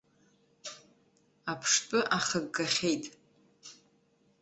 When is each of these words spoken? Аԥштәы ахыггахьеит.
Аԥштәы 1.51 1.99
ахыггахьеит. 2.17 3.05